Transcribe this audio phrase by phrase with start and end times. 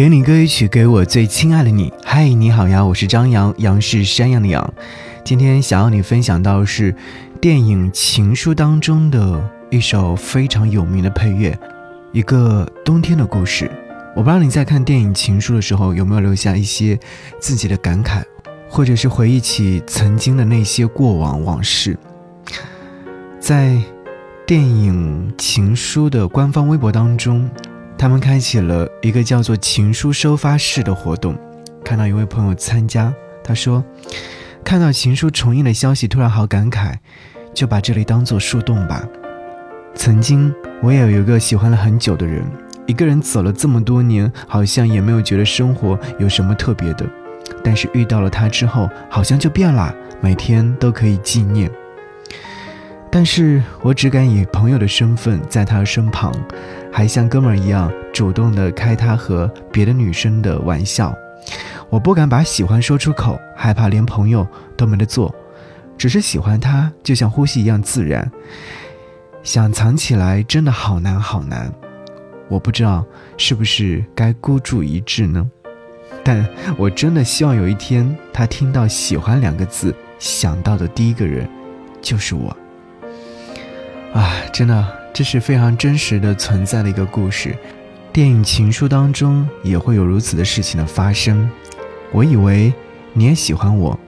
[0.00, 1.92] 给你歌曲，给我最亲爱的你。
[2.02, 4.72] 嗨，你好呀，我是张扬，杨是山羊的羊。
[5.22, 6.94] 今天想要你分享到是
[7.38, 11.54] 电影《情书》当中的一首非常有名的配乐，
[12.12, 13.70] 一个冬天的故事。
[14.16, 16.98] 我不知道你在看电影《情书》的时候有没有留下一些
[17.38, 18.22] 自己的感慨，
[18.70, 21.98] 或者是回忆起曾经的那些过往往事。
[23.38, 23.76] 在
[24.46, 27.46] 电影《情书》的官方微博当中。
[28.00, 31.36] 他们开启了一个叫做“情书收发室”的活动，
[31.84, 33.12] 看到一位朋友参加，
[33.44, 33.84] 他说
[34.64, 36.94] ：“看到情书重印的消息，突然好感慨，
[37.52, 39.06] 就把这里当做树洞吧。
[39.94, 40.50] 曾经
[40.82, 42.42] 我也有一个喜欢了很久的人，
[42.86, 47.04] 一个人走了这么多年，好像也没有觉得生活有什么特别的，
[47.62, 51.70] 但是遇到了他之后，好像就变了，每天都可以纪念。”
[53.12, 56.32] 但是我只敢以朋友的身份在他身旁，
[56.92, 61.14] 还像哥们儿一样主动的开他和别的女生的玩笑。
[61.88, 65.34] 我不敢把喜欢说出口，害怕连朋友都没得做。
[65.98, 68.30] 只是喜欢他，就像呼吸一样自然。
[69.42, 71.72] 想藏起来，真的好难好难。
[72.48, 73.04] 我不知道
[73.36, 75.50] 是不是该孤注一掷呢？
[76.22, 81.48] 但我真的希望有一天，他听到“喜欢”两个字，想到的第一个人
[82.02, 82.54] 就是我。
[84.12, 87.56] 啊，真的，这是非常真实的存在的一个故事。
[88.12, 91.48] 电影《情书》当中也会有如此的事情的发生。
[92.12, 92.72] 我以为
[93.12, 93.98] 你也喜欢我，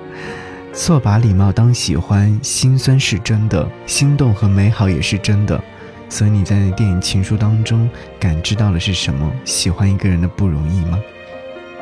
[0.72, 5.62] 错把礼貌当喜欢，心酸是真的，心动和美好也是真的。
[6.08, 9.30] 所以你在电影《情书》当中感知到的是什么？
[9.44, 10.98] 喜欢一个人的不容易吗？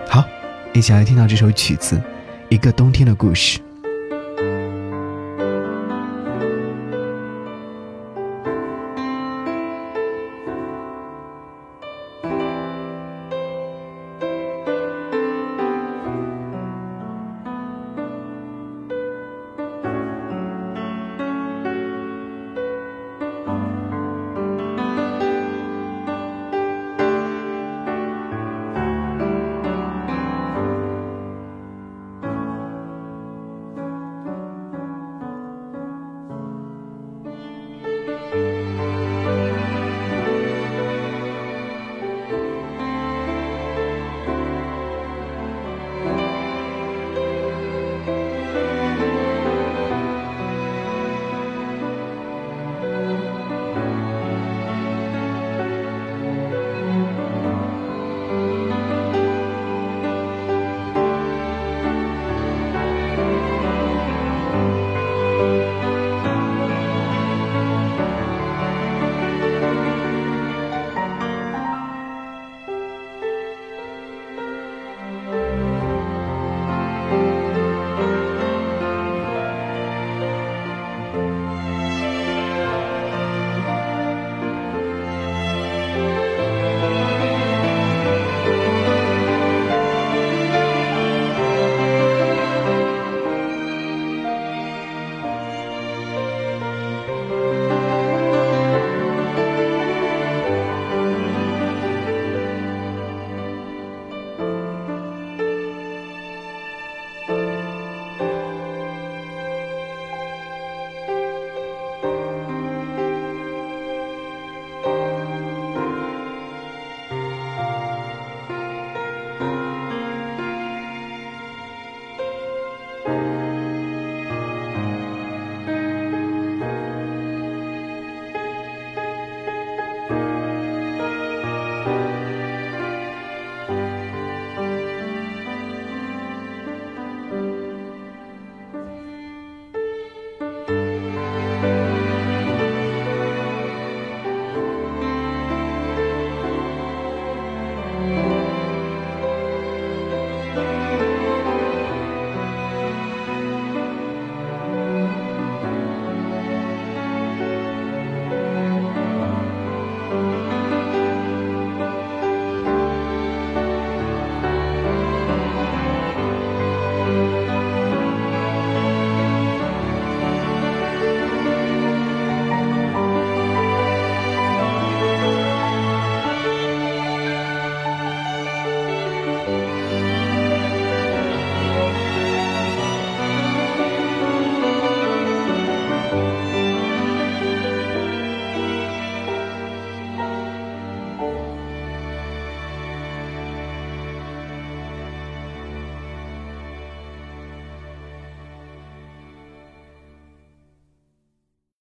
[0.09, 0.25] 好，
[0.73, 1.97] 一起来听到这首曲子，
[2.49, 3.59] 《一个冬天的故事》。